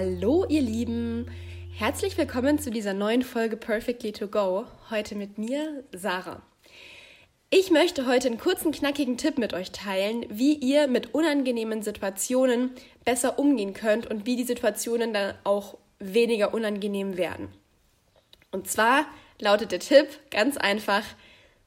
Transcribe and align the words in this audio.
Hallo 0.00 0.46
ihr 0.48 0.62
Lieben, 0.62 1.26
herzlich 1.76 2.16
willkommen 2.16 2.60
zu 2.60 2.70
dieser 2.70 2.94
neuen 2.94 3.22
Folge 3.22 3.56
Perfectly 3.56 4.12
to 4.12 4.28
Go. 4.28 4.64
Heute 4.90 5.16
mit 5.16 5.38
mir, 5.38 5.82
Sarah. 5.90 6.40
Ich 7.50 7.72
möchte 7.72 8.06
heute 8.06 8.28
einen 8.28 8.38
kurzen, 8.38 8.70
knackigen 8.70 9.16
Tipp 9.16 9.38
mit 9.38 9.54
euch 9.54 9.72
teilen, 9.72 10.24
wie 10.28 10.54
ihr 10.54 10.86
mit 10.86 11.14
unangenehmen 11.14 11.82
Situationen 11.82 12.70
besser 13.04 13.40
umgehen 13.40 13.74
könnt 13.74 14.06
und 14.06 14.24
wie 14.24 14.36
die 14.36 14.44
Situationen 14.44 15.12
dann 15.12 15.34
auch 15.42 15.76
weniger 15.98 16.54
unangenehm 16.54 17.16
werden. 17.16 17.48
Und 18.52 18.68
zwar 18.70 19.04
lautet 19.40 19.72
der 19.72 19.80
Tipp 19.80 20.06
ganz 20.30 20.56
einfach, 20.58 21.02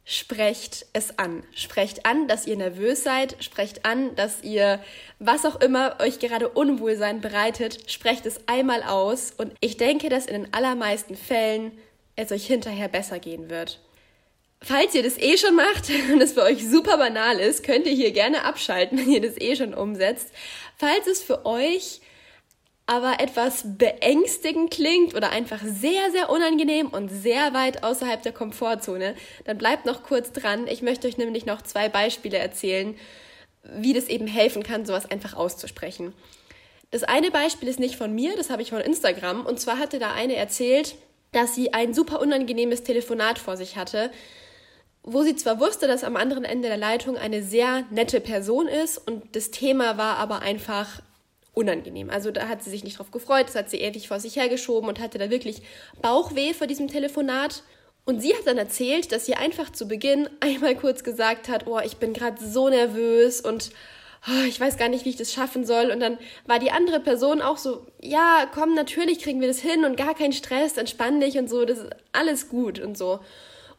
sprecht 0.06 0.86
es 0.94 1.18
an. 1.20 1.44
Sprecht 1.56 2.06
an, 2.06 2.28
dass 2.28 2.48
ihr 2.48 2.58
nervös 2.58 3.04
seid, 3.04 3.36
sprecht 3.40 3.86
an, 3.86 4.16
dass 4.16 4.44
ihr 4.44 4.80
was 5.20 5.46
auch 5.46 5.62
immer 5.62 5.98
euch 6.00 6.20
gerade 6.20 6.50
Unwohlsein 6.50 7.22
bereitet, 7.22 7.92
sprecht 7.92 8.26
es 8.26 8.48
einmal 8.48 8.84
aus 8.84 9.32
und 9.38 9.54
ich 9.60 9.78
denke, 9.78 10.10
dass 10.10 10.26
in 10.26 10.44
den 10.44 10.54
allermeisten 10.54 11.16
Fällen 11.16 11.72
es 12.16 12.32
euch 12.32 12.46
hinterher 12.46 12.88
besser 12.88 13.20
gehen 13.20 13.50
wird. 13.50 13.80
Falls 14.64 14.94
ihr 14.94 15.02
das 15.02 15.18
eh 15.18 15.38
schon 15.38 15.56
macht 15.56 15.90
und 16.12 16.22
es 16.22 16.34
für 16.34 16.44
euch 16.44 16.68
super 16.68 16.98
banal 16.98 17.40
ist, 17.40 17.64
könnt 17.64 17.86
ihr 17.86 17.94
hier 17.94 18.12
gerne 18.12 18.44
abschalten, 18.44 18.98
wenn 18.98 19.10
ihr 19.10 19.22
das 19.22 19.40
eh 19.40 19.56
schon 19.56 19.74
umsetzt. 19.74 20.30
Falls 20.78 21.08
es 21.08 21.24
für 21.24 21.46
euch 21.46 22.02
aber 22.92 23.22
etwas 23.22 23.64
beängstigend 23.64 24.70
klingt 24.70 25.16
oder 25.16 25.30
einfach 25.30 25.62
sehr, 25.64 26.12
sehr 26.12 26.30
unangenehm 26.30 26.88
und 26.88 27.08
sehr 27.08 27.54
weit 27.54 27.86
außerhalb 27.86 28.22
der 28.22 28.34
Komfortzone, 28.34 29.16
dann 29.46 29.58
bleibt 29.58 29.86
noch 29.86 30.04
kurz 30.04 30.34
dran. 30.34 30.68
Ich 30.68 30.82
möchte 30.82 31.08
euch 31.08 31.18
nämlich 31.18 31.46
noch 31.46 31.62
zwei 31.62 31.88
Beispiele 31.88 32.38
erzählen, 32.38 32.98
wie 33.64 33.94
das 33.94 34.10
eben 34.10 34.28
helfen 34.28 34.62
kann, 34.62 34.86
sowas 34.86 35.10
einfach 35.10 35.36
auszusprechen. 35.36 36.14
Das 36.92 37.04
eine 37.04 37.32
Beispiel 37.32 37.70
ist 37.70 37.80
nicht 37.80 37.96
von 37.96 38.14
mir, 38.14 38.36
das 38.36 38.50
habe 38.50 38.62
ich 38.62 38.72
von 38.72 38.82
Instagram. 38.82 39.46
Und 39.46 39.62
zwar 39.62 39.80
hatte 39.80 39.98
da 39.98 40.12
eine 40.12 40.36
erzählt, 40.36 40.96
dass 41.32 41.56
sie 41.56 41.74
ein 41.74 41.94
super 41.94 42.20
unangenehmes 42.20 42.84
Telefonat 42.84 43.40
vor 43.40 43.56
sich 43.56 43.78
hatte, 43.78 44.12
wo 45.02 45.24
sie 45.24 45.38
zwar 45.38 45.62
wusste, 45.62 45.88
dass 45.88 46.04
am 46.04 46.18
anderen 46.18 46.44
Ende 46.44 46.68
der 46.68 46.76
Leitung 46.76 47.16
eine 47.16 47.42
sehr 47.42 47.86
nette 47.90 48.20
Person 48.20 48.68
ist 48.68 48.98
und 48.98 49.34
das 49.34 49.50
Thema 49.50 49.98
war 49.98 50.18
aber 50.18 50.42
einfach 50.42 51.02
unangenehm. 51.54 52.10
Also 52.10 52.32
da 52.32 52.48
hat 52.48 52.64
sie 52.64 52.70
sich 52.70 52.84
nicht 52.84 53.00
drauf 53.00 53.12
gefreut, 53.12 53.48
das 53.48 53.56
hat 53.56 53.70
sie 53.70 53.82
ewig 53.82 54.08
vor 54.08 54.20
sich 54.20 54.36
hergeschoben 54.36 54.88
und 54.88 55.00
hatte 55.00 55.18
da 55.18 55.30
wirklich 55.30 55.62
Bauchweh 56.02 56.54
vor 56.54 56.68
diesem 56.68 56.88
Telefonat. 56.88 57.64
Und 58.06 58.22
sie 58.22 58.34
hat 58.34 58.48
dann 58.48 58.58
erzählt, 58.58 59.12
dass 59.12 59.26
sie 59.26 59.36
einfach 59.36 59.72
zu 59.72 59.88
Beginn 59.88 60.30
einmal 60.40 60.76
kurz 60.76 61.04
gesagt 61.04 61.50
hat, 61.50 61.68
oh, 61.68 61.80
ich 61.84 61.98
bin 61.98 62.14
gerade 62.14 62.44
so 62.44 62.70
nervös 62.70 63.42
und 63.42 63.72
oh, 64.28 64.46
ich 64.48 64.60
weiß 64.60 64.78
gar 64.78 64.90
nicht, 64.90 65.06
wie 65.06 65.10
ich 65.10 65.18
das 65.18 65.34
schaffen 65.34 65.66
soll. 65.66 65.92
Und 65.92 66.00
dann 66.00 66.18
war 66.48 66.60
die 66.60 66.72
andere 66.72 67.00
Person 67.00 67.42
auch 67.42 67.58
so, 67.58 67.86
ja, 68.00 68.50
komm, 68.54 68.74
natürlich 68.74 69.20
kriegen 69.20 69.42
wir 69.42 69.48
das 69.48 69.60
hin 69.60 69.86
und 69.86 69.98
gar 69.98 70.16
kein 70.16 70.34
Stress, 70.34 70.78
entspann 70.78 71.20
dich 71.20 71.38
und 71.38 71.50
so, 71.50 71.66
das 71.66 71.80
ist 71.80 71.90
alles 72.12 72.50
gut 72.50 72.80
und 72.80 72.98
so. 72.98 73.20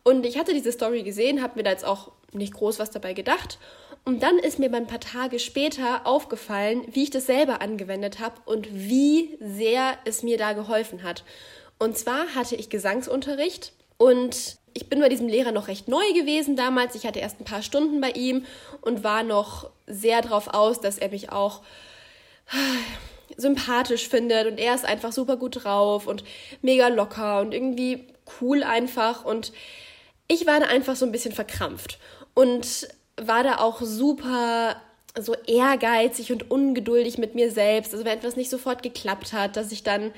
Und 0.05 0.27
ich 0.27 0.39
hatte 0.39 0.53
diese 0.53 0.73
Story 0.73 1.03
gesehen, 1.03 1.43
habe 1.43 1.57
mir 1.57 1.63
da 1.63 1.71
jetzt 1.71 1.85
auch 1.85 2.13
nicht 2.33 2.55
groß 2.55 2.79
was 2.79 2.91
dabei 2.91 3.13
gedacht 3.13 3.59
und 4.05 4.23
dann 4.23 4.39
ist 4.39 4.59
mir 4.59 4.73
ein 4.73 4.87
paar 4.87 5.01
Tage 5.01 5.39
später 5.39 6.07
aufgefallen, 6.07 6.85
wie 6.91 7.05
ich 7.05 7.11
das 7.11 7.27
selber 7.27 7.63
angewendet 7.63 8.19
habe 8.19 8.35
und 8.47 8.69
wie 8.73 9.37
sehr 9.41 9.97
es 10.05 10.23
mir 10.23 10.39
da 10.39 10.55
geholfen 10.55 11.03
hat. 11.03 11.25
Und 11.79 11.97
zwar 11.97 12.35
hatte 12.35 12.57
ich 12.57 12.69
Gesangsunterricht 12.69 13.73
und 13.99 14.57
ich 14.75 14.89
bin 14.89 15.01
bei 15.01 15.09
diesem 15.09 15.29
Lehrer 15.29 15.53
noch 15.53 15.69
recht 15.69 15.87
neu 15.87 16.13
gewesen 16.15 16.57
damals. 16.57 16.95
Ich 16.95 17.07
hatte 17.07 17.21
erst 17.21 17.41
ein 17.41 17.45
paar 17.45 17.63
Stunden 17.63 18.01
bei 18.01 18.11
ihm 18.11 18.45
und 18.81 19.05
war 19.05 19.23
noch 19.23 19.71
sehr 19.87 20.23
darauf 20.23 20.49
aus, 20.49 20.81
dass 20.81 20.99
er 20.99 21.11
mich 21.11 21.31
auch 21.31 21.63
sympathisch 23.37 24.09
findet 24.09 24.47
und 24.47 24.59
er 24.59 24.75
ist 24.75 24.85
einfach 24.85 25.13
super 25.13 25.37
gut 25.37 25.65
drauf 25.65 26.07
und 26.07 26.25
mega 26.61 26.89
locker 26.89 27.41
und 27.41 27.55
irgendwie 27.55 28.07
cool 28.41 28.63
einfach 28.63 29.25
und 29.25 29.53
ich 30.29 30.47
war 30.47 30.61
da 30.61 30.67
einfach 30.67 30.97
so 30.97 31.07
ein 31.07 31.13
bisschen 31.13 31.33
verkrampft 31.33 31.99
und 32.35 32.89
war 33.27 33.43
da 33.43 33.59
auch 33.59 33.81
super 33.81 34.77
so 35.19 35.35
ehrgeizig 35.47 36.33
und 36.33 36.51
ungeduldig 36.51 37.19
mit 37.19 37.35
mir 37.35 37.51
selbst. 37.51 37.93
Also 37.93 38.05
wenn 38.05 38.17
etwas 38.17 38.37
nicht 38.37 38.51
sofort 38.51 38.83
geklappt 38.83 39.33
hat, 39.33 39.57
dass 39.57 39.73
ich 39.73 39.83
dann 39.83 40.13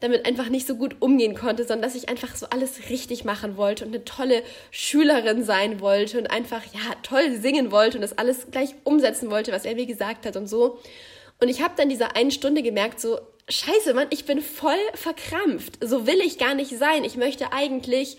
damit 0.00 0.26
einfach 0.26 0.48
nicht 0.48 0.66
so 0.66 0.76
gut 0.76 0.96
umgehen 1.00 1.34
konnte, 1.34 1.64
sondern 1.64 1.82
dass 1.82 1.94
ich 1.94 2.08
einfach 2.08 2.36
so 2.36 2.46
alles 2.50 2.90
richtig 2.90 3.24
machen 3.24 3.56
wollte 3.56 3.84
und 3.84 3.94
eine 3.94 4.04
tolle 4.04 4.42
Schülerin 4.70 5.42
sein 5.42 5.80
wollte 5.80 6.18
und 6.18 6.30
einfach, 6.30 6.62
ja, 6.66 6.94
toll 7.02 7.38
singen 7.40 7.70
wollte 7.70 7.96
und 7.96 8.02
das 8.02 8.18
alles 8.18 8.50
gleich 8.50 8.74
umsetzen 8.84 9.30
wollte, 9.30 9.52
was 9.52 9.64
er 9.64 9.74
mir 9.74 9.86
gesagt 9.86 10.26
hat 10.26 10.36
und 10.36 10.48
so. 10.48 10.78
Und 11.40 11.48
ich 11.48 11.62
habe 11.62 11.74
dann 11.76 11.88
diese 11.88 12.14
eine 12.14 12.30
Stunde 12.30 12.62
gemerkt, 12.62 13.00
so, 13.00 13.18
scheiße, 13.48 13.94
Mann, 13.94 14.08
ich 14.10 14.26
bin 14.26 14.42
voll 14.42 14.74
verkrampft. 14.94 15.78
So 15.82 16.06
will 16.06 16.20
ich 16.20 16.38
gar 16.38 16.54
nicht 16.54 16.76
sein. 16.76 17.04
Ich 17.04 17.16
möchte 17.16 17.52
eigentlich 17.52 18.18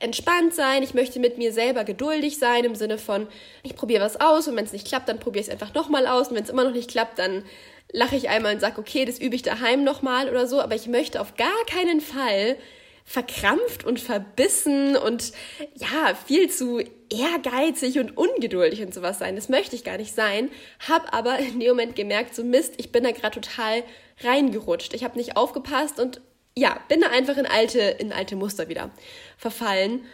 entspannt 0.00 0.54
sein, 0.54 0.82
ich 0.82 0.94
möchte 0.94 1.20
mit 1.20 1.38
mir 1.38 1.52
selber 1.52 1.84
geduldig 1.84 2.38
sein 2.38 2.64
im 2.64 2.74
Sinne 2.74 2.98
von, 2.98 3.26
ich 3.62 3.76
probiere 3.76 4.04
was 4.04 4.20
aus 4.20 4.48
und 4.48 4.56
wenn 4.56 4.64
es 4.64 4.72
nicht 4.72 4.86
klappt, 4.86 5.08
dann 5.08 5.20
probiere 5.20 5.42
ich 5.42 5.48
es 5.48 5.52
einfach 5.52 5.74
nochmal 5.74 6.06
aus 6.06 6.28
und 6.28 6.36
wenn 6.36 6.44
es 6.44 6.50
immer 6.50 6.64
noch 6.64 6.72
nicht 6.72 6.90
klappt, 6.90 7.18
dann 7.18 7.44
lache 7.92 8.16
ich 8.16 8.28
einmal 8.28 8.54
und 8.54 8.60
sage, 8.60 8.80
okay, 8.80 9.04
das 9.04 9.18
übe 9.18 9.36
ich 9.36 9.42
daheim 9.42 9.84
nochmal 9.84 10.28
oder 10.28 10.46
so, 10.46 10.60
aber 10.60 10.74
ich 10.74 10.86
möchte 10.86 11.20
auf 11.20 11.36
gar 11.36 11.48
keinen 11.66 12.00
Fall 12.00 12.56
verkrampft 13.04 13.84
und 13.84 13.98
verbissen 13.98 14.96
und 14.96 15.32
ja, 15.74 16.14
viel 16.26 16.48
zu 16.48 16.80
ehrgeizig 17.10 17.98
und 17.98 18.16
ungeduldig 18.16 18.82
und 18.82 18.94
sowas 18.94 19.18
sein. 19.18 19.34
Das 19.34 19.48
möchte 19.48 19.74
ich 19.74 19.82
gar 19.82 19.96
nicht 19.96 20.14
sein. 20.14 20.48
Hab 20.88 21.12
aber 21.12 21.38
in 21.40 21.58
dem 21.58 21.70
Moment 21.70 21.96
gemerkt, 21.96 22.36
so 22.36 22.44
Mist, 22.44 22.74
ich 22.76 22.92
bin 22.92 23.02
da 23.02 23.10
gerade 23.10 23.40
total 23.40 23.82
reingerutscht. 24.22 24.94
Ich 24.94 25.02
habe 25.02 25.18
nicht 25.18 25.36
aufgepasst 25.36 25.98
und 25.98 26.20
ja, 26.56 26.78
bin 26.88 27.00
da 27.00 27.08
einfach 27.08 27.36
in 27.36 27.46
alte, 27.46 27.80
in 27.80 28.12
alte 28.12 28.36
Muster 28.36 28.68
wieder 28.68 28.90
verfallen 29.36 30.04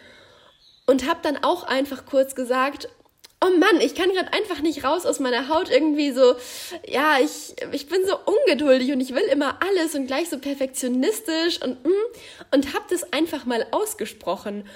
und 0.85 1.07
habe 1.07 1.19
dann 1.23 1.43
auch 1.43 1.63
einfach 1.63 2.05
kurz 2.05 2.35
gesagt, 2.35 2.89
oh 3.43 3.49
Mann, 3.57 3.81
ich 3.81 3.93
kann 3.93 4.11
gerade 4.11 4.33
einfach 4.33 4.61
nicht 4.61 4.83
raus 4.83 5.05
aus 5.05 5.19
meiner 5.19 5.49
Haut 5.49 5.69
irgendwie 5.69 6.11
so, 6.11 6.35
ja, 6.87 7.17
ich, 7.19 7.55
ich 7.71 7.87
bin 7.87 8.05
so 8.05 8.17
ungeduldig 8.25 8.91
und 8.91 9.01
ich 9.01 9.13
will 9.13 9.23
immer 9.31 9.59
alles 9.61 9.93
und 9.93 10.07
gleich 10.07 10.29
so 10.29 10.39
perfektionistisch 10.39 11.61
und 11.61 11.83
mm, 11.85 11.91
und 12.51 12.73
habe 12.73 12.85
das 12.89 13.13
einfach 13.13 13.45
mal 13.45 13.67
ausgesprochen. 13.71 14.67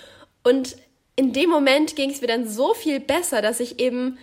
Und 0.43 0.75
in 1.15 1.33
dem 1.33 1.49
Moment 1.49 1.95
ging 1.95 2.11
es 2.11 2.21
mir 2.21 2.27
dann 2.27 2.47
so 2.47 2.73
viel 2.73 2.99
besser, 2.99 3.41
dass 3.41 3.59
ich 3.59 3.79
eben 3.79 4.19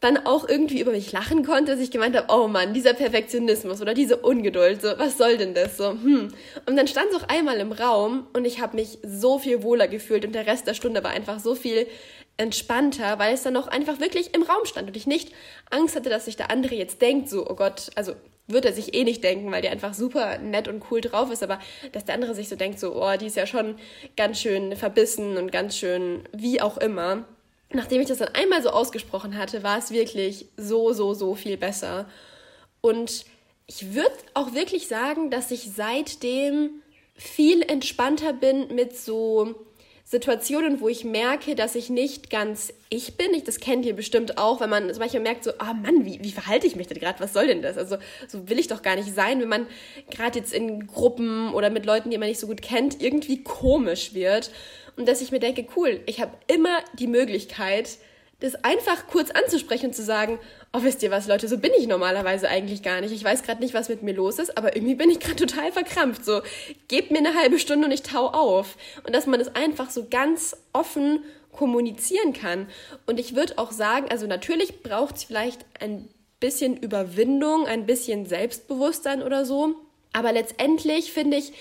dann 0.00 0.16
auch 0.26 0.48
irgendwie 0.48 0.80
über 0.80 0.92
mich 0.92 1.10
lachen 1.10 1.44
konnte, 1.44 1.72
dass 1.72 1.80
ich 1.80 1.90
gemeint 1.90 2.16
habe, 2.16 2.32
oh 2.32 2.46
Mann, 2.46 2.72
dieser 2.72 2.94
Perfektionismus 2.94 3.80
oder 3.80 3.94
diese 3.94 4.16
Ungeduld, 4.16 4.80
so, 4.80 4.88
was 4.96 5.18
soll 5.18 5.38
denn 5.38 5.54
das? 5.54 5.76
So, 5.76 5.90
hm. 5.90 6.28
Und 6.66 6.76
dann 6.76 6.86
stand 6.86 7.08
es 7.10 7.16
auch 7.16 7.28
einmal 7.28 7.58
im 7.58 7.72
Raum 7.72 8.26
und 8.32 8.44
ich 8.44 8.60
habe 8.60 8.76
mich 8.76 8.98
so 9.02 9.38
viel 9.38 9.62
wohler 9.62 9.88
gefühlt 9.88 10.24
und 10.24 10.34
der 10.34 10.46
Rest 10.46 10.68
der 10.68 10.74
Stunde 10.74 11.02
war 11.02 11.10
einfach 11.10 11.40
so 11.40 11.56
viel 11.56 11.88
entspannter, 12.36 13.18
weil 13.18 13.34
es 13.34 13.42
dann 13.42 13.56
auch 13.56 13.66
einfach 13.66 13.98
wirklich 13.98 14.34
im 14.34 14.42
Raum 14.42 14.64
stand 14.64 14.86
und 14.88 14.96
ich 14.96 15.08
nicht 15.08 15.32
Angst 15.70 15.96
hatte, 15.96 16.08
dass 16.08 16.26
sich 16.26 16.36
der 16.36 16.52
andere 16.52 16.76
jetzt 16.76 17.02
denkt, 17.02 17.28
so, 17.28 17.48
oh 17.48 17.54
Gott, 17.54 17.90
also 17.96 18.12
wird 18.46 18.64
er 18.64 18.72
sich 18.72 18.94
eh 18.94 19.02
nicht 19.02 19.24
denken, 19.24 19.50
weil 19.50 19.62
der 19.62 19.72
einfach 19.72 19.92
super 19.92 20.38
nett 20.38 20.68
und 20.68 20.84
cool 20.90 21.00
drauf 21.00 21.30
ist, 21.32 21.42
aber 21.42 21.58
dass 21.90 22.04
der 22.04 22.14
andere 22.14 22.36
sich 22.36 22.48
so 22.48 22.54
denkt, 22.54 22.78
so, 22.78 22.94
oh, 22.94 23.16
die 23.16 23.26
ist 23.26 23.36
ja 23.36 23.46
schon 23.46 23.74
ganz 24.16 24.40
schön 24.40 24.76
verbissen 24.76 25.36
und 25.36 25.50
ganz 25.50 25.76
schön 25.76 26.22
wie 26.32 26.60
auch 26.60 26.78
immer 26.78 27.24
nachdem 27.72 28.00
ich 28.00 28.08
das 28.08 28.18
dann 28.18 28.34
einmal 28.34 28.62
so 28.62 28.70
ausgesprochen 28.70 29.36
hatte, 29.36 29.62
war 29.62 29.78
es 29.78 29.90
wirklich 29.90 30.46
so, 30.56 30.92
so, 30.92 31.14
so 31.14 31.34
viel 31.34 31.56
besser. 31.56 32.08
Und 32.80 33.24
ich 33.66 33.94
würde 33.94 34.14
auch 34.34 34.54
wirklich 34.54 34.88
sagen, 34.88 35.30
dass 35.30 35.50
ich 35.50 35.70
seitdem 35.74 36.82
viel 37.14 37.62
entspannter 37.62 38.32
bin 38.32 38.74
mit 38.74 38.96
so 38.96 39.54
Situationen, 40.04 40.80
wo 40.80 40.88
ich 40.88 41.04
merke, 41.04 41.54
dass 41.54 41.74
ich 41.74 41.90
nicht 41.90 42.30
ganz 42.30 42.72
ich 42.88 43.18
bin. 43.18 43.34
Ich, 43.34 43.44
das 43.44 43.60
kennt 43.60 43.84
ihr 43.84 43.94
bestimmt 43.94 44.38
auch, 44.38 44.60
wenn 44.60 44.70
man 44.70 44.86
manchmal 44.98 45.20
merkt, 45.20 45.44
so, 45.44 45.50
ah 45.58 45.72
oh 45.72 45.74
Mann, 45.74 46.06
wie, 46.06 46.22
wie 46.22 46.30
verhalte 46.30 46.66
ich 46.66 46.76
mich 46.76 46.86
denn 46.86 46.98
gerade? 46.98 47.20
Was 47.20 47.34
soll 47.34 47.46
denn 47.46 47.60
das? 47.60 47.76
Also, 47.76 47.98
so 48.26 48.48
will 48.48 48.58
ich 48.58 48.68
doch 48.68 48.80
gar 48.80 48.96
nicht 48.96 49.14
sein, 49.14 49.38
wenn 49.42 49.50
man 49.50 49.66
gerade 50.10 50.38
jetzt 50.38 50.54
in 50.54 50.86
Gruppen 50.86 51.52
oder 51.52 51.68
mit 51.68 51.84
Leuten, 51.84 52.08
die 52.08 52.16
man 52.16 52.28
nicht 52.28 52.40
so 52.40 52.46
gut 52.46 52.62
kennt, 52.62 53.02
irgendwie 53.02 53.42
komisch 53.42 54.14
wird. 54.14 54.50
Und 54.98 55.08
dass 55.08 55.22
ich 55.22 55.30
mir 55.30 55.38
denke, 55.38 55.64
cool, 55.76 56.00
ich 56.06 56.20
habe 56.20 56.32
immer 56.48 56.80
die 56.94 57.06
Möglichkeit, 57.06 57.98
das 58.40 58.64
einfach 58.64 59.06
kurz 59.06 59.30
anzusprechen 59.30 59.86
und 59.86 59.94
zu 59.94 60.02
sagen, 60.02 60.40
oh, 60.72 60.82
wisst 60.82 61.04
ihr 61.04 61.12
was, 61.12 61.28
Leute, 61.28 61.46
so 61.46 61.58
bin 61.58 61.70
ich 61.78 61.86
normalerweise 61.86 62.48
eigentlich 62.48 62.82
gar 62.82 63.00
nicht. 63.00 63.12
Ich 63.12 63.22
weiß 63.22 63.44
gerade 63.44 63.60
nicht, 63.60 63.74
was 63.74 63.88
mit 63.88 64.02
mir 64.02 64.14
los 64.14 64.40
ist, 64.40 64.58
aber 64.58 64.74
irgendwie 64.76 64.96
bin 64.96 65.08
ich 65.08 65.20
gerade 65.20 65.36
total 65.46 65.70
verkrampft. 65.70 66.24
So, 66.24 66.42
gebt 66.88 67.12
mir 67.12 67.18
eine 67.18 67.34
halbe 67.34 67.60
Stunde 67.60 67.86
und 67.86 67.92
ich 67.92 68.02
tau 68.02 68.26
auf. 68.26 68.76
Und 69.04 69.14
dass 69.14 69.26
man 69.26 69.38
das 69.38 69.54
einfach 69.54 69.88
so 69.90 70.08
ganz 70.08 70.56
offen 70.72 71.24
kommunizieren 71.52 72.32
kann. 72.32 72.66
Und 73.06 73.20
ich 73.20 73.36
würde 73.36 73.56
auch 73.56 73.70
sagen, 73.70 74.06
also 74.10 74.26
natürlich 74.26 74.82
braucht 74.82 75.16
es 75.16 75.24
vielleicht 75.24 75.64
ein 75.80 76.08
bisschen 76.40 76.76
Überwindung, 76.76 77.66
ein 77.66 77.86
bisschen 77.86 78.26
Selbstbewusstsein 78.26 79.22
oder 79.22 79.44
so. 79.44 79.76
Aber 80.12 80.32
letztendlich 80.32 81.12
finde 81.12 81.36
ich, 81.36 81.52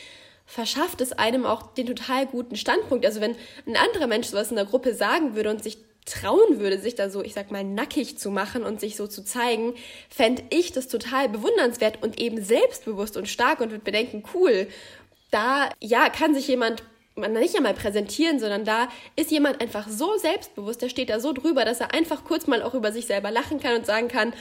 verschafft 0.48 1.02
es 1.02 1.12
einem 1.12 1.46
auch 1.46 1.74
den 1.74 1.86
total 1.86 2.26
guten 2.26 2.56
Standpunkt. 2.56 3.06
Also 3.06 3.22
wenn 3.22 3.36
ein 3.68 3.76
anderer 3.76 4.08
Mensch 4.08 4.28
sowas 4.28 4.50
in 4.50 4.56
der 4.56 4.66
Gruppe 4.66 4.96
sagen 4.96 5.36
würde 5.36 5.52
und 5.52 5.62
sich 5.62 5.78
trauen 6.06 6.60
würde, 6.60 6.80
sich 6.80 6.96
da 6.96 7.10
so, 7.10 7.22
ich 7.22 7.34
sag 7.34 7.52
mal, 7.52 7.66
nackig 7.66 8.18
zu 8.18 8.32
machen 8.32 8.64
und 8.64 8.80
sich 8.80 8.96
so 8.96 9.08
zu 9.08 9.24
zeigen, 9.24 9.76
fände 10.10 10.42
ich 10.50 10.72
das 10.72 10.88
total 10.88 11.28
bewundernswert 11.28 12.02
und 12.02 12.20
eben 12.20 12.42
selbstbewusst 12.42 13.18
und 13.18 13.28
stark 13.28 13.60
und 13.60 13.72
würde 13.72 13.84
bedenken, 13.84 14.24
cool, 14.34 14.68
da, 15.32 15.70
ja, 15.82 16.10
kann 16.10 16.34
sich 16.34 16.48
jemand 16.48 16.82
man 17.18 17.34
nicht 17.34 17.56
einmal 17.56 17.74
präsentieren, 17.74 18.40
sondern 18.40 18.66
da 18.66 18.88
ist 19.16 19.32
jemand 19.32 19.62
einfach 19.62 19.88
so 19.90 20.18
selbstbewusst, 20.18 20.82
der 20.82 20.90
steht 20.90 21.10
da 21.10 21.20
so 21.20 21.34
drüber, 21.34 21.66
dass 21.66 21.80
er 21.80 21.94
einfach 21.94 22.24
kurz 22.24 22.48
mal 22.48 22.62
auch 22.64 22.74
über 22.74 22.92
sich 22.92 23.08
selber 23.08 23.32
lachen 23.32 23.60
kann 23.60 23.76
und 23.76 23.86
sagen 23.86 24.08
kann, 24.08 24.34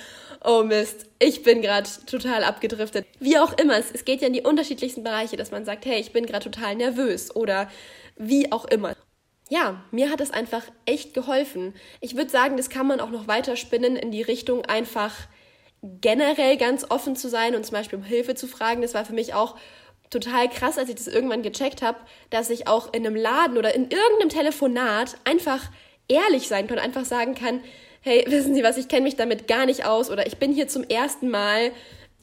oh 0.45 0.63
Mist, 0.63 1.07
ich 1.19 1.43
bin 1.43 1.63
gerade 1.63 1.89
total 2.07 2.45
abgedriftet. 2.45 3.07
Wie 3.19 3.39
auch 3.39 3.57
immer, 3.59 3.77
es, 3.79 4.05
geht 4.05 4.21
ja 4.21 4.29
in 4.29 4.33
die 4.33 4.43
unterschiedlichsten 4.43 5.03
Bereiche, 5.03 5.37
dass 5.37 5.51
man 5.51 5.65
sagt, 5.65 5.87
hey, 5.87 5.99
ich 5.99 6.13
bin 6.13 6.27
gerade 6.27 6.51
total 6.51 6.77
nervös 6.77 7.35
oder 7.35 7.71
wie 8.17 8.53
auch 8.53 8.65
immer 8.67 8.95
ja, 9.49 9.81
mir 9.93 10.11
hat 10.11 10.21
es 10.21 10.33
einfach 10.33 10.63
echt 10.87 11.15
geholfen. 11.15 11.75
Ich 12.01 12.17
würde 12.17 12.31
sagen, 12.31 12.57
das 12.57 12.69
kann 12.69 12.87
man 12.87 13.01
auch 13.01 13.11
noch 13.11 13.29
weiter 13.29 13.57
spinnen 13.57 13.97
in 13.97 14.11
die 14.11 14.23
Richtung 14.23 14.65
einfach 14.65 15.13
generell 15.83 16.57
ganz 16.57 16.87
offen 16.91 17.17
zu 17.17 17.29
sein 17.29 17.55
und 17.55 17.65
zum 17.65 17.75
Beispiel 17.75 17.99
um 17.99 18.05
Hilfe 18.05 18.35
zu 18.35 18.49
fragen. 18.49 18.83
Das 18.83 18.95
war 18.95 19.05
für 19.05 19.13
mich 19.13 19.35
auch 19.35 19.57
total 20.11 20.49
krass, 20.49 20.79
als 20.79 20.89
ich 20.89 20.95
das 20.95 21.07
irgendwann 21.07 21.43
gecheckt 21.43 21.83
habe, 21.83 21.99
dass 22.31 22.51
ich 22.51 22.69
auch 22.69 22.93
in 22.93 23.07
einem 23.07 23.17
Laden 23.17 23.59
oder 23.59 23.75
in 23.75 23.91
irgendeinem 23.91 24.29
Telefonat 24.29 25.17
einfach 25.25 25.71
ehrlich 26.09 26.49
sein 26.49 26.67
kann, 26.67 26.79
einfach 26.79 27.05
sagen 27.05 27.35
kann, 27.35 27.63
hey, 28.03 28.25
wissen 28.29 28.55
Sie 28.55 28.63
was, 28.63 28.77
ich 28.77 28.89
kenne 28.89 29.03
mich 29.03 29.17
damit 29.17 29.49
gar 29.49 29.67
nicht 29.67 29.85
aus 29.85 30.11
oder 30.11 30.27
ich 30.27 30.37
bin 30.37 30.53
hier 30.53 30.69
zum 30.69 30.85
ersten 30.85 31.29
Mal, 31.29 31.73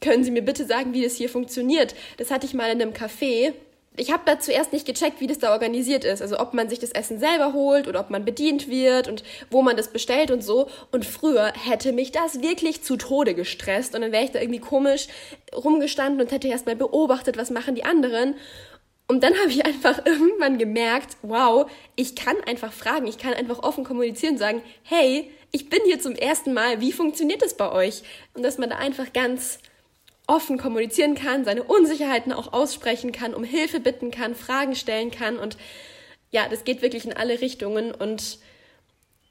können 0.00 0.24
Sie 0.24 0.30
mir 0.30 0.42
bitte 0.42 0.64
sagen, 0.64 0.92
wie 0.94 1.02
das 1.02 1.16
hier 1.16 1.28
funktioniert? 1.28 1.94
Das 2.16 2.30
hatte 2.30 2.46
ich 2.46 2.54
mal 2.54 2.70
in 2.70 2.80
einem 2.80 2.92
Café 2.92 3.52
ich 3.96 4.12
habe 4.12 4.24
da 4.26 4.40
zuerst 4.40 4.72
nicht 4.72 4.86
gecheckt, 4.86 5.20
wie 5.20 5.28
das 5.28 5.38
da 5.38 5.52
organisiert 5.52 6.04
ist. 6.04 6.20
Also 6.20 6.38
ob 6.40 6.52
man 6.52 6.68
sich 6.68 6.80
das 6.80 6.90
Essen 6.90 7.20
selber 7.20 7.52
holt 7.52 7.86
oder 7.86 8.00
ob 8.00 8.10
man 8.10 8.24
bedient 8.24 8.68
wird 8.68 9.06
und 9.06 9.22
wo 9.50 9.62
man 9.62 9.76
das 9.76 9.88
bestellt 9.88 10.32
und 10.32 10.42
so. 10.42 10.68
Und 10.90 11.04
früher 11.04 11.52
hätte 11.52 11.92
mich 11.92 12.10
das 12.10 12.42
wirklich 12.42 12.82
zu 12.82 12.96
Tode 12.96 13.34
gestresst 13.34 13.94
und 13.94 14.00
dann 14.00 14.10
wäre 14.10 14.24
ich 14.24 14.32
da 14.32 14.40
irgendwie 14.40 14.60
komisch 14.60 15.06
rumgestanden 15.54 16.20
und 16.20 16.32
hätte 16.32 16.48
erst 16.48 16.66
mal 16.66 16.74
beobachtet, 16.74 17.36
was 17.36 17.50
machen 17.50 17.76
die 17.76 17.84
anderen. 17.84 18.34
Und 19.06 19.22
dann 19.22 19.34
habe 19.34 19.50
ich 19.50 19.64
einfach 19.64 20.00
irgendwann 20.04 20.58
gemerkt, 20.58 21.16
wow, 21.22 21.70
ich 21.94 22.16
kann 22.16 22.36
einfach 22.46 22.72
fragen, 22.72 23.06
ich 23.06 23.18
kann 23.18 23.34
einfach 23.34 23.62
offen 23.62 23.84
kommunizieren 23.84 24.34
und 24.34 24.38
sagen, 24.38 24.62
hey, 24.82 25.30
ich 25.52 25.68
bin 25.68 25.80
hier 25.84 26.00
zum 26.00 26.16
ersten 26.16 26.52
Mal, 26.52 26.80
wie 26.80 26.90
funktioniert 26.90 27.42
das 27.42 27.56
bei 27.56 27.70
euch? 27.70 28.02
Und 28.34 28.42
dass 28.42 28.58
man 28.58 28.70
da 28.70 28.76
einfach 28.76 29.12
ganz 29.12 29.60
offen 30.26 30.58
kommunizieren 30.58 31.14
kann, 31.14 31.44
seine 31.44 31.64
Unsicherheiten 31.64 32.32
auch 32.32 32.52
aussprechen 32.52 33.12
kann, 33.12 33.34
um 33.34 33.44
Hilfe 33.44 33.80
bitten 33.80 34.10
kann, 34.10 34.34
Fragen 34.34 34.74
stellen 34.74 35.10
kann. 35.10 35.38
Und 35.38 35.56
ja, 36.30 36.48
das 36.48 36.64
geht 36.64 36.82
wirklich 36.82 37.04
in 37.04 37.12
alle 37.12 37.40
Richtungen. 37.40 37.92
Und 37.92 38.38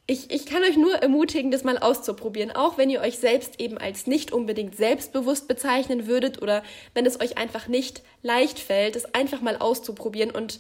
ich, 0.05 0.31
ich 0.31 0.45
kann 0.45 0.63
euch 0.63 0.77
nur 0.77 0.95
ermutigen, 0.95 1.49
das 1.49 1.63
mal 1.63 1.77
auszuprobieren, 1.77 2.51
auch 2.51 2.77
wenn 2.77 2.89
ihr 2.89 3.01
euch 3.01 3.17
selbst 3.17 3.59
eben 3.59 3.77
als 3.77 4.05
nicht 4.05 4.31
unbedingt 4.31 4.75
selbstbewusst 4.75 5.47
bezeichnen 5.47 6.07
würdet 6.07 6.41
oder 6.41 6.61
wenn 6.93 7.05
es 7.05 7.19
euch 7.19 7.37
einfach 7.37 7.67
nicht 7.67 8.03
leicht 8.21 8.59
fällt, 8.59 8.95
es 8.95 9.15
einfach 9.15 9.41
mal 9.41 9.57
auszuprobieren. 9.57 10.29
Und 10.29 10.59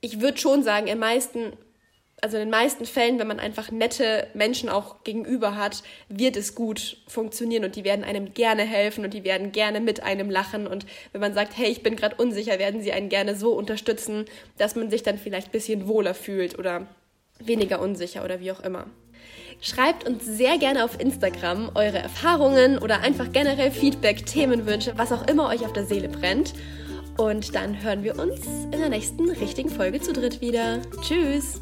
ich 0.00 0.20
würde 0.20 0.38
schon 0.38 0.62
sagen, 0.62 0.86
in 0.86 0.98
meisten 0.98 1.52
also 2.20 2.36
in 2.36 2.44
den 2.44 2.50
meisten 2.50 2.84
Fällen, 2.84 3.18
wenn 3.18 3.26
man 3.26 3.40
einfach 3.40 3.70
nette 3.70 4.26
Menschen 4.34 4.68
auch 4.68 5.04
gegenüber 5.04 5.56
hat, 5.56 5.82
wird 6.08 6.36
es 6.36 6.54
gut 6.54 6.98
funktionieren 7.06 7.64
und 7.64 7.76
die 7.76 7.84
werden 7.84 8.04
einem 8.04 8.34
gerne 8.34 8.62
helfen 8.62 9.04
und 9.04 9.14
die 9.14 9.24
werden 9.24 9.52
gerne 9.52 9.80
mit 9.80 10.02
einem 10.02 10.30
lachen 10.30 10.66
und 10.66 10.86
wenn 11.12 11.20
man 11.20 11.34
sagt, 11.34 11.56
hey, 11.56 11.68
ich 11.68 11.82
bin 11.82 11.96
gerade 11.96 12.16
unsicher, 12.16 12.58
werden 12.58 12.82
sie 12.82 12.92
einen 12.92 13.08
gerne 13.08 13.36
so 13.36 13.52
unterstützen, 13.52 14.24
dass 14.56 14.74
man 14.74 14.90
sich 14.90 15.02
dann 15.02 15.18
vielleicht 15.18 15.48
ein 15.48 15.52
bisschen 15.52 15.86
wohler 15.86 16.14
fühlt 16.14 16.58
oder 16.58 16.86
weniger 17.38 17.80
unsicher 17.80 18.24
oder 18.24 18.40
wie 18.40 18.52
auch 18.52 18.60
immer. 18.60 18.86
Schreibt 19.60 20.06
uns 20.08 20.24
sehr 20.24 20.58
gerne 20.58 20.84
auf 20.84 21.00
Instagram 21.00 21.72
eure 21.74 21.98
Erfahrungen 21.98 22.78
oder 22.78 23.00
einfach 23.00 23.32
generell 23.32 23.70
Feedback, 23.70 24.24
Themenwünsche, 24.24 24.96
was 24.96 25.12
auch 25.12 25.26
immer 25.26 25.48
euch 25.48 25.64
auf 25.64 25.72
der 25.72 25.84
Seele 25.84 26.08
brennt. 26.08 26.54
Und 27.16 27.56
dann 27.56 27.82
hören 27.82 28.04
wir 28.04 28.16
uns 28.16 28.46
in 28.46 28.78
der 28.78 28.88
nächsten 28.88 29.28
richtigen 29.28 29.70
Folge 29.70 30.00
zu 30.00 30.12
dritt 30.12 30.40
wieder. 30.40 30.80
Tschüss! 31.02 31.60